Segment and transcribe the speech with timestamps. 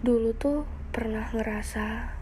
[0.00, 0.64] tuh
[0.96, 2.16] pernah ngerasa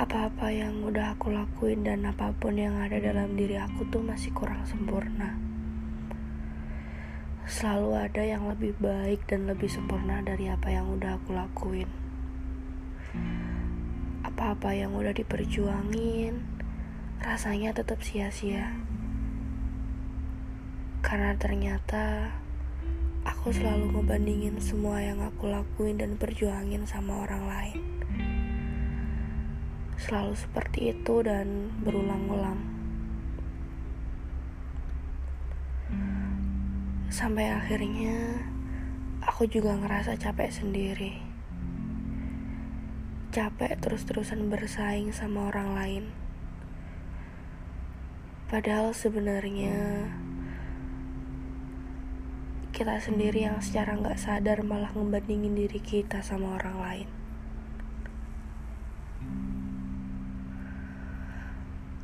[0.00, 4.32] apa-apa yang udah aku lakuin dan apa pun yang ada dalam diri aku tuh masih
[4.32, 5.36] kurang sempurna.
[7.44, 11.92] Selalu ada yang lebih baik dan lebih sempurna dari apa yang udah aku lakuin.
[14.24, 16.40] Apa-apa yang udah diperjuangin,
[17.20, 18.72] rasanya tetap sia-sia.
[21.04, 22.32] Karena ternyata
[23.24, 27.80] aku selalu ngebandingin semua yang aku lakuin dan perjuangin sama orang lain.
[30.00, 32.60] Selalu seperti itu dan berulang-ulang.
[37.12, 38.44] Sampai akhirnya
[39.20, 41.12] aku juga ngerasa capek sendiri.
[43.34, 46.04] Capek terus-terusan bersaing sama orang lain.
[48.48, 50.10] Padahal sebenarnya
[52.80, 57.08] kita sendiri yang secara nggak sadar malah ngebandingin diri kita sama orang lain.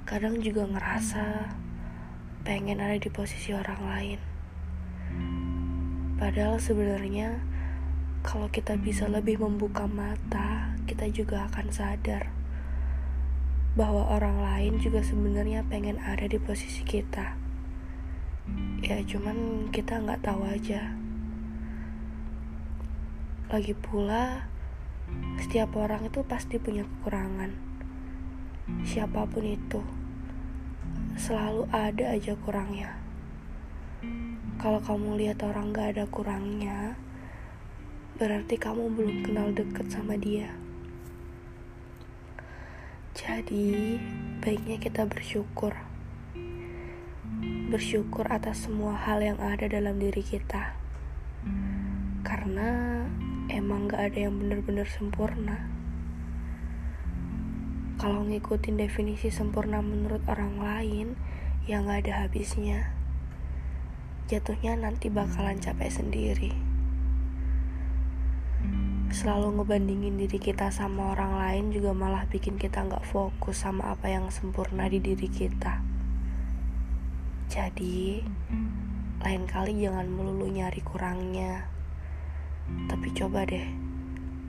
[0.05, 1.49] Kadang juga ngerasa
[2.45, 4.21] pengen ada di posisi orang lain.
[6.21, 7.41] Padahal sebenarnya
[8.21, 12.29] kalau kita bisa lebih membuka mata, kita juga akan sadar
[13.81, 17.46] bahwa orang lain juga sebenarnya pengen ada di posisi kita
[18.87, 20.95] ya cuman kita nggak tahu aja.
[23.51, 24.47] Lagi pula
[25.43, 27.51] setiap orang itu pasti punya kekurangan.
[28.87, 29.83] Siapa pun itu
[31.19, 32.95] selalu ada aja kurangnya.
[34.63, 36.95] Kalau kamu lihat orang gak ada kurangnya
[38.17, 40.55] berarti kamu belum kenal deket sama dia.
[43.19, 43.99] Jadi
[44.39, 45.75] baiknya kita bersyukur
[47.67, 50.79] bersyukur atas semua hal yang ada dalam diri kita.
[52.23, 53.03] Karena
[53.51, 55.67] emang gak ada yang benar-benar sempurna.
[57.99, 61.19] Kalau ngikutin definisi sempurna menurut orang lain,
[61.67, 62.95] ya gak ada habisnya.
[64.31, 66.55] Jatuhnya nanti bakalan capek sendiri.
[69.11, 74.07] Selalu ngebandingin diri kita sama orang lain juga malah bikin kita gak fokus sama apa
[74.07, 75.96] yang sempurna di diri kita.
[77.47, 78.27] Jadi,
[79.23, 81.71] lain kali jangan melulu nyari kurangnya.
[82.91, 83.87] Tapi coba deh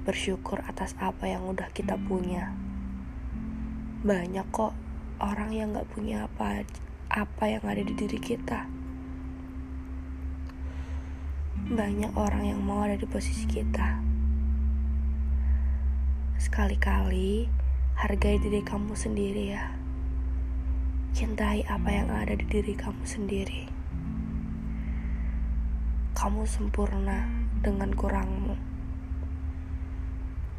[0.07, 2.55] bersyukur atas apa yang udah kita punya.
[4.01, 4.73] Banyak kok
[5.21, 6.65] orang yang gak punya apa
[7.11, 8.65] apa yang ada di diri kita.
[11.67, 13.99] Banyak orang yang mau ada di posisi kita.
[16.39, 17.51] Sekali-kali
[17.99, 19.86] hargai diri kamu sendiri ya.
[21.17, 23.65] Cintai apa yang ada di diri kamu sendiri.
[26.13, 27.25] Kamu sempurna
[27.57, 28.53] dengan kurangmu.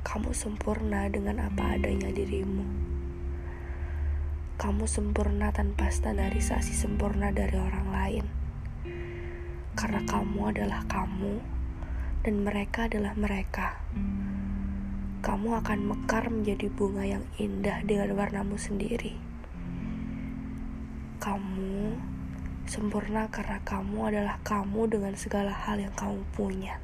[0.03, 2.67] Kamu sempurna dengan apa adanya dirimu.
[4.59, 8.27] Kamu sempurna tanpa standarisasi sempurna dari orang lain.
[9.79, 11.39] Karena kamu adalah kamu
[12.27, 13.79] dan mereka adalah mereka.
[15.23, 19.38] Kamu akan mekar menjadi bunga yang indah dengan warnamu sendiri.
[21.29, 21.93] Kamu
[22.65, 26.81] sempurna karena kamu adalah kamu dengan segala hal yang kamu punya.